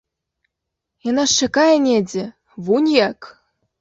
[1.09, 2.25] Яна ж чакае недзе,
[2.67, 3.19] вунь як!